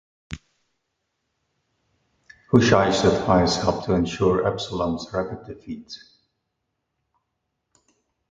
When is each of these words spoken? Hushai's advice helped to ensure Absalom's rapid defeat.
Hushai's 2.49 3.03
advice 3.05 3.57
helped 3.61 3.85
to 3.85 3.93
ensure 3.93 4.47
Absalom's 4.51 5.05
rapid 5.13 5.45
defeat. 5.45 5.93